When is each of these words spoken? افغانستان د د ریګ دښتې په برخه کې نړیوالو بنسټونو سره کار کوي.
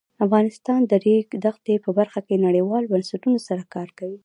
افغانستان 0.25 0.79
د 0.85 0.87
د 0.91 0.93
ریګ 1.05 1.27
دښتې 1.45 1.75
په 1.85 1.89
برخه 1.97 2.19
کې 2.27 2.43
نړیوالو 2.45 2.91
بنسټونو 2.93 3.37
سره 3.47 3.63
کار 3.73 3.89
کوي. 3.99 4.17